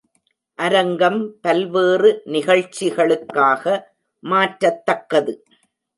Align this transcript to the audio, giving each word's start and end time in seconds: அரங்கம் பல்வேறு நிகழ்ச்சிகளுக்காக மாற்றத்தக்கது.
அரங்கம் 0.59 1.19
பல்வேறு 1.41 2.09
நிகழ்ச்சிகளுக்காக 2.25 3.63
மாற்றத்தக்கது. 4.23 5.35